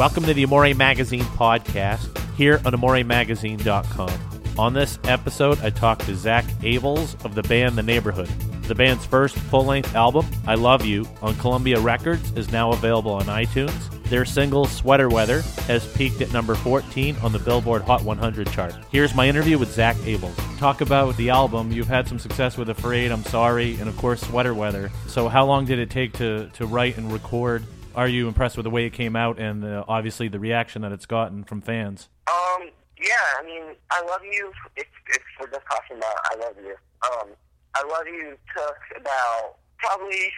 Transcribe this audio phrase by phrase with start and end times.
[0.00, 4.58] Welcome to the Amore Magazine podcast here on AmoreMagazine.com.
[4.58, 8.28] On this episode, I talked to Zach Abels of the band The Neighbourhood.
[8.62, 13.12] The band's first full length album, I Love You, on Columbia Records, is now available
[13.12, 14.02] on iTunes.
[14.04, 18.74] Their single, Sweater Weather, has peaked at number 14 on the Billboard Hot 100 chart.
[18.90, 20.34] Here's my interview with Zach Abels.
[20.58, 21.72] Talk about the album.
[21.72, 24.90] You've had some success with Afraid, I'm Sorry, and of course, Sweater Weather.
[25.08, 27.66] So, how long did it take to, to write and record?
[28.00, 31.04] Are you impressed with the way it came out and obviously the reaction that it's
[31.04, 32.08] gotten from fans?
[32.28, 34.50] Um, yeah, I mean, I love you.
[34.74, 37.28] If, if we're just talking about I love you, um,
[37.74, 40.32] I love you took about probably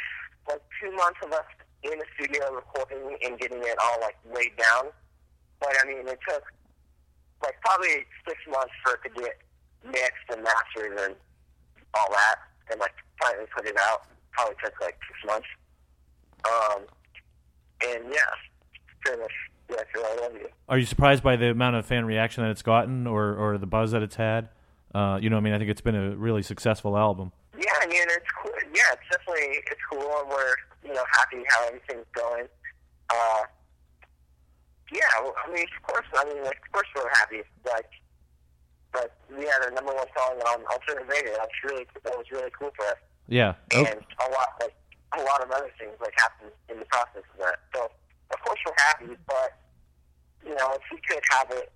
[0.48, 1.45] like two months of us
[1.84, 4.90] in the studio recording and getting it all like laid down.
[5.60, 6.42] But I mean, it took
[7.45, 9.38] like probably six months for it to get
[9.87, 11.15] mixed and mastered and
[11.95, 12.42] all that,
[12.73, 14.02] and like finally put it out.
[14.32, 15.46] Probably took like six months.
[16.45, 16.87] Um,
[17.88, 18.18] and yeah,
[19.04, 19.32] pretty much.
[19.70, 20.48] Yeah, so I love you.
[20.68, 23.66] Are you surprised by the amount of fan reaction that it's gotten or, or the
[23.66, 24.48] buzz that it's had?
[24.95, 27.32] Uh, you know, I mean, I think it's been a really successful album.
[27.57, 28.52] Yeah, I mean, it's cool.
[28.74, 32.46] Yeah, it's definitely it's cool, and we're you know happy how everything's going.
[33.09, 33.42] Uh,
[34.92, 37.40] yeah, I mean, of course, I mean, like, of course, we're happy.
[37.64, 37.87] Like,
[38.92, 41.32] but we had our number one song on alternative radio.
[41.38, 42.96] That's really that was really cool for us,
[43.29, 43.54] Yeah.
[43.74, 43.87] and
[44.20, 44.74] Oh, a lot like
[45.18, 47.57] a lot of other things like happened in the process of that.
[47.74, 47.91] So
[48.32, 49.59] of course we're happy, but
[50.45, 51.73] you know, if we could have it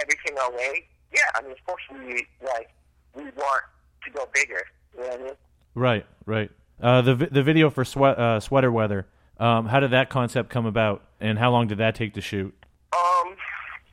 [0.00, 2.70] everything our way, yeah, I mean, of course we like
[3.14, 3.64] we want
[4.04, 4.62] to go bigger.
[4.94, 5.34] You know what I mean?
[5.74, 6.50] right, right.
[6.80, 9.06] Uh, the the video for sweat, uh, Sweater Weather,
[9.38, 12.54] um, how did that concept come about and how long did that take to shoot?
[12.92, 13.36] Um,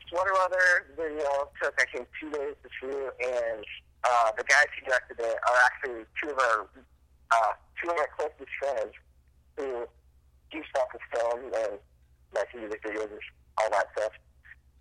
[0.10, 3.64] Sweater Weather video took I think two days to shoot, and
[4.04, 6.68] uh, the guys who directed it are actually two of our
[7.32, 8.94] uh, two of our closest friends
[9.58, 9.88] who
[10.52, 11.80] do stuff with film and
[12.34, 13.20] like music videos and
[13.58, 14.12] all that stuff.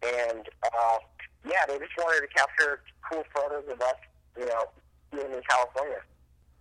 [0.02, 0.98] And uh,
[1.44, 3.94] yeah, they just wanted to capture cool photos of us,
[4.38, 4.64] you know,
[5.10, 6.00] being in California.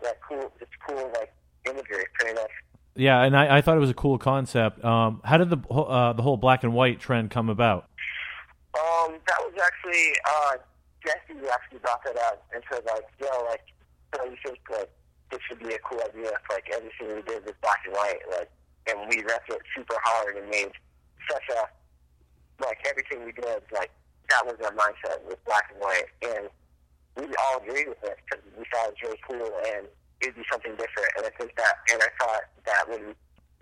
[0.02, 1.34] That cool, it's cool like
[1.66, 2.52] imagery, pretty much.
[2.96, 4.84] Yeah, and I, I thought it was a cool concept.
[4.84, 7.86] Um, how did the uh, the whole black and white trend come about?
[8.74, 10.58] Um, that was actually uh,
[11.06, 13.62] Jesse who actually brought that up and said like, yo, like,
[14.16, 14.90] so you think like
[15.32, 18.20] this should be a cool idea if like everything we did was black and white,
[18.32, 18.50] like,
[18.90, 20.72] and we repped it super hard and made
[21.30, 23.92] such a like everything we did like
[24.30, 26.50] that was our mindset was black and white, and
[27.16, 29.88] we all agreed with it because we thought it was really cool and
[30.22, 33.16] it'd be something different, and I think that, and I thought that would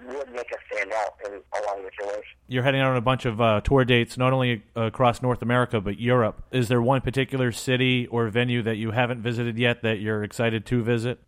[0.04, 2.24] would make us stand out in a lot of different ways.
[2.48, 5.80] You're heading out on a bunch of uh, tour dates, not only across North America
[5.80, 6.44] but Europe.
[6.52, 10.66] Is there one particular city or venue that you haven't visited yet that you're excited
[10.66, 11.20] to visit?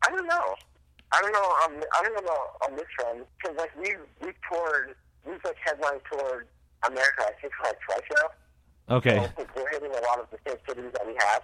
[1.12, 1.40] I don't know.
[1.40, 1.85] I don't know.
[1.85, 4.95] Um, I don't know about on this one because like we we toured,
[5.25, 6.47] we've like headline toured
[6.85, 7.23] America.
[7.28, 8.95] I think like twice now.
[8.97, 9.16] Okay.
[9.16, 11.44] So think we're hitting a lot of the same cities that we have,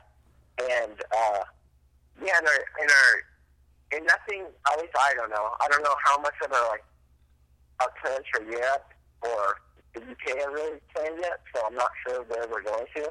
[0.72, 1.44] and uh,
[2.24, 3.12] yeah, in our in our
[4.00, 4.46] and nothing.
[4.72, 5.56] At least I don't know.
[5.62, 6.84] I don't know how much of our like
[7.82, 8.88] our plans for Europe
[9.22, 9.60] or
[9.96, 11.40] the UK are really planned yet.
[11.56, 13.02] So I'm not sure where we're going to.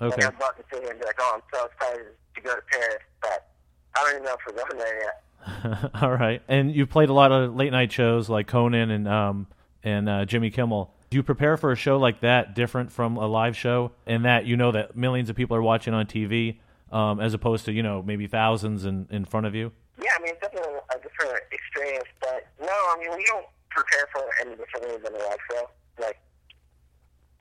[0.00, 0.26] Like, Okay.
[0.26, 2.62] I'm about to sit here and be like, oh, I'm so excited to go to
[2.72, 3.46] Paris, but
[3.94, 5.22] I don't even know if we're going there yet.
[6.00, 6.42] All right.
[6.48, 9.46] And you played a lot of late night shows like Conan and um
[9.82, 10.94] and uh, Jimmy Kimmel.
[11.10, 14.46] Do you prepare for a show like that different from a live show in that
[14.46, 16.58] you know that millions of people are watching on TV
[16.92, 19.72] um, as opposed to, you know, maybe thousands in, in front of you?
[19.98, 24.06] Yeah, I mean, it's definitely a different experience, but no, I mean, we don't prepare
[24.12, 25.70] for any differently than a live show.
[25.98, 26.18] Like,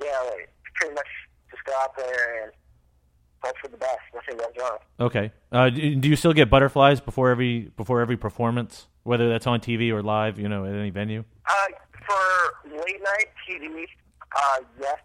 [0.01, 1.07] yeah, like, pretty much
[1.51, 2.51] just go out there and
[3.43, 3.99] hope for the best.
[4.13, 4.77] Nothing goes wrong.
[4.99, 5.31] Okay.
[5.51, 9.59] Uh, do do you still get butterflies before every before every performance, whether that's on
[9.59, 11.23] TV or live, you know, at any venue?
[11.47, 11.53] Uh,
[12.05, 13.85] for late night TV,
[14.35, 14.97] uh, yes,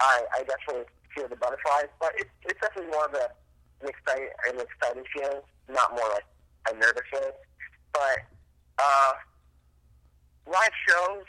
[0.00, 3.28] I, I definitely feel the butterflies, but it's it's definitely more of a,
[3.82, 6.24] an exciting an exciting feeling, not more like
[6.70, 7.32] a nervous feeling.
[7.92, 8.18] But
[8.78, 9.12] uh,
[10.46, 11.24] live shows,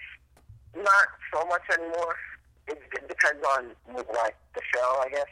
[0.75, 2.15] not so much anymore.
[2.67, 3.71] It, it depends on
[4.13, 5.25] like the show, I guess.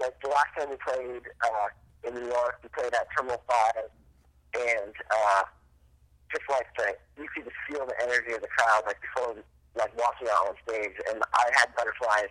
[0.00, 1.68] Like the last time we played uh,
[2.08, 3.90] in New York, we played at Terminal Five,
[4.54, 5.42] and uh,
[6.30, 9.36] just like the you could just feel the energy of the crowd like before
[9.76, 12.30] like walking out on stage and I had butterflies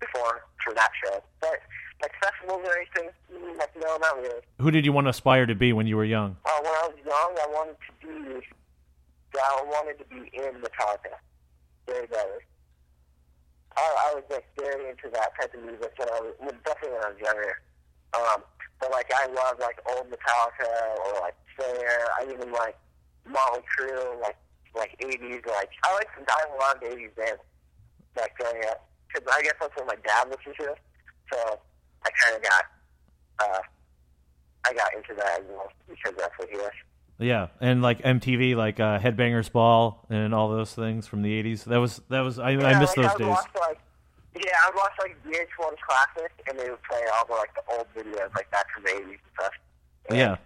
[0.00, 1.22] before for that show.
[1.40, 1.58] But
[2.02, 3.10] like festivals or anything,
[3.58, 4.42] like no, not really.
[4.60, 6.36] Who did you want to aspire to be when you were young?
[6.44, 8.46] Uh, when I was young I wanted to be
[9.36, 11.16] I wanted to be in Metallica.
[11.86, 12.40] Very badly.
[13.76, 17.04] I, I was like very into that type of music when I was definitely when
[17.04, 17.60] I was younger.
[18.14, 18.40] Um,
[18.80, 20.68] but like I love like old Metallica
[21.04, 22.08] or like Slayer.
[22.20, 22.76] I even like
[23.28, 24.36] Motley Crue, like
[24.74, 25.42] like eighties.
[25.46, 27.42] Like I like I loved eighties bands.
[28.16, 28.88] like growing up.
[29.08, 30.74] Because I guess that's what my dad listened to.
[31.32, 31.60] So
[32.04, 32.64] I kind of got,
[33.40, 33.60] uh,
[34.66, 36.72] I got into that as well because that's what he was.
[37.18, 41.64] Yeah, and like MTV, like uh, Headbangers Ball, and all those things from the '80s.
[41.64, 43.28] That was that was I, Yeah, I miss like, those I days.
[43.28, 43.78] Watch, like,
[44.34, 47.74] yeah, I would watch like VH1 Classic, and they would play all the like the
[47.74, 49.52] old videos like back from the 80s and stuff.
[50.10, 50.36] And, Yeah,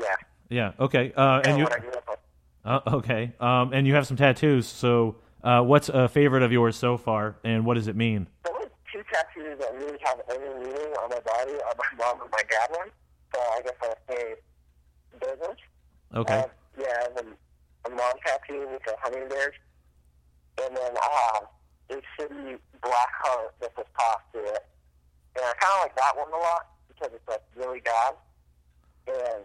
[0.00, 0.14] Yeah.
[0.48, 0.72] yeah.
[0.80, 2.18] Okay, uh, and you what I grew up with.
[2.64, 4.66] uh, okay, um, and you have some tattoos.
[4.66, 8.26] So, uh, what's a favorite of yours so far, and what does it mean?
[8.44, 12.22] The only two tattoos that really have any meaning on my body are my mom
[12.22, 12.88] and my dad one.
[13.34, 14.34] So I guess I'll say
[15.20, 15.58] those ones.
[16.16, 16.46] Okay, Uh,
[16.80, 19.52] yeah, I have a, a mom tattoo with a hummingbird.
[20.64, 21.40] And then uh,
[21.90, 24.64] a city black heart that says pop to it.
[25.36, 28.14] And I kind of like that one a lot because it's like really bad.
[29.08, 29.44] And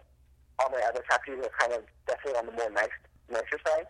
[0.59, 2.89] all my other tattoos are kind of definitely on the more nice,
[3.29, 3.88] nicer side.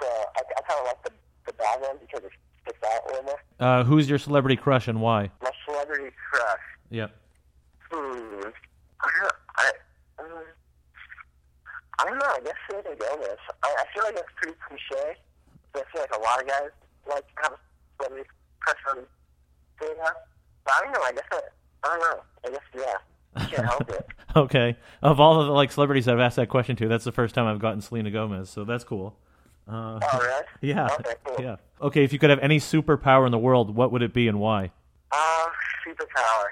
[0.00, 1.10] So I, I kind of like the,
[1.46, 2.32] the bad one because it
[2.62, 3.40] sticks out a little more.
[3.60, 5.30] uh, who's your celebrity crush and why?
[5.42, 6.60] My celebrity crush.
[6.88, 7.10] Yep.
[7.90, 8.48] Hmm.
[9.02, 9.72] I don't, I,
[10.20, 10.44] um,
[11.98, 12.26] I don't know.
[12.36, 13.38] I guess Selena Gomez.
[13.62, 15.16] I, I feel like that's pretty cliche.
[15.72, 16.70] But I feel like a lot of guys
[17.08, 17.58] like have a
[17.96, 18.28] celebrity
[18.60, 19.04] crush on
[19.78, 20.10] Selena.
[20.64, 21.02] But I don't know.
[21.02, 21.40] I guess I,
[21.84, 22.22] I don't know.
[22.46, 23.46] I guess yeah.
[23.46, 24.06] Can't help it.
[24.36, 27.34] Okay, of all of the like celebrities I've asked that question to, that's the first
[27.34, 28.48] time I've gotten Selena Gomez.
[28.48, 29.16] So that's cool.
[29.66, 30.44] Uh, Oh, really?
[30.60, 31.36] yeah, Okay, cool.
[31.44, 31.56] yeah.
[31.80, 34.38] Okay, if you could have any superpower in the world, what would it be and
[34.38, 34.70] why?
[35.10, 35.48] Uh,
[35.84, 36.44] superpower.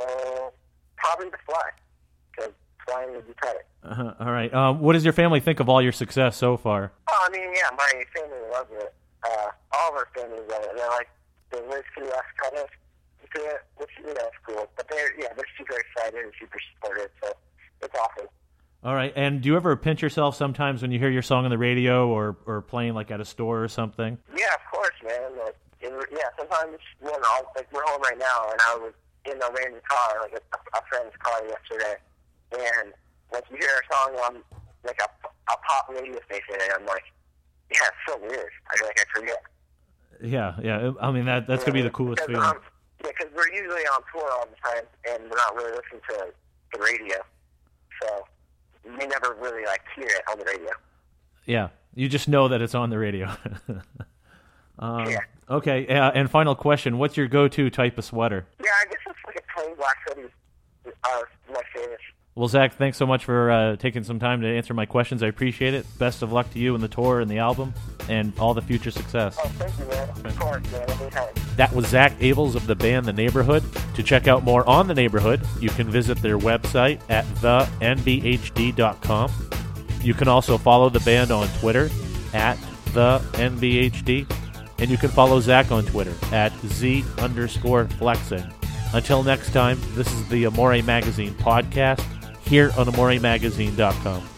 [0.00, 0.50] Uh,
[0.96, 1.60] probably to fly.
[2.86, 3.56] Flying would be tight.
[3.82, 4.52] Uh, all right.
[4.52, 6.92] Um, what does your family think of all your success so far?
[7.08, 8.94] Oh, I mean, yeah, my family loves it.
[9.24, 10.70] Uh, all of our families love it.
[10.76, 11.08] They're like,
[11.50, 12.68] they live to us kind of
[13.34, 14.68] to it, which, you know, is cool.
[14.76, 17.32] But they're, yeah, they're super excited and super supportive, so
[17.82, 18.28] it's awesome.
[18.84, 19.12] All right.
[19.16, 22.08] And do you ever pinch yourself sometimes when you hear your song on the radio
[22.08, 24.18] or or playing like at a store or something?
[24.36, 25.38] Yeah, of course, man.
[25.38, 28.92] Like, it, yeah, sometimes when I'll, like, we're home right now, and I was
[29.24, 31.96] in a random car, like a, a friend's car yesterday,
[32.54, 32.92] and,
[33.32, 34.42] like, you hear a song on,
[34.84, 37.04] like, a, a pop radio station, and I'm like,
[37.70, 38.50] yeah, it's so weird.
[38.70, 39.42] I like, I forget.
[40.22, 40.92] Yeah, yeah.
[41.00, 42.56] I mean that that's gonna be the coolest because, feeling.
[42.56, 42.62] Um,
[43.02, 46.26] yeah, because we're usually on tour all the time, and we're not really listening to
[46.72, 47.16] the radio,
[48.00, 48.24] so
[48.84, 50.70] we never really like hear it on the radio.
[51.46, 53.30] Yeah, you just know that it's on the radio.
[54.78, 55.18] um, Yeah.
[55.50, 55.86] Okay.
[55.88, 58.46] Uh, and final question: What's your go-to type of sweater?
[58.62, 60.28] Yeah, I guess it's like a plain black hoodie
[61.04, 62.00] are my favorite.
[62.36, 65.22] Well, Zach, thanks so much for uh, taking some time to answer my questions.
[65.22, 65.86] I appreciate it.
[65.98, 67.72] Best of luck to you in the tour and the album,
[68.08, 69.38] and all the future success.
[69.40, 70.08] Oh, thank you, man.
[70.08, 70.90] Of course, man.
[70.90, 71.28] Anytime.
[71.56, 73.62] That was Zach Abels of the band The Neighbourhood.
[73.94, 79.32] To check out more on The Neighbourhood, you can visit their website at thenbhd.com.
[80.02, 81.88] You can also follow the band on Twitter
[82.32, 82.58] at
[82.94, 84.28] the NBHD,
[84.80, 88.44] and you can follow Zach on Twitter at Z underscore flexing.
[88.92, 92.04] Until next time, this is the Amore Magazine podcast
[92.44, 94.33] here on AmoreMagazine.com.